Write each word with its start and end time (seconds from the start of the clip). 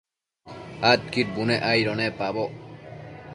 Adquid 0.91 1.27
bunec 1.35 1.61
aido 1.71 1.91
nepaboc 1.97 2.51